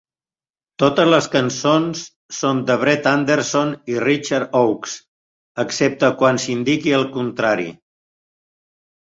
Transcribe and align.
Totes 0.83 1.09
les 1.09 1.25
cançons 1.33 2.01
són 2.37 2.61
de 2.69 2.77
Brett 2.83 3.09
Anderson 3.11 3.75
i 3.93 3.99
Richard 4.05 4.57
Oakes 4.63 4.97
excepte 5.67 6.11
quan 6.23 6.43
s'indiqui 6.47 6.97
el 7.03 7.07
contrari. 7.21 7.71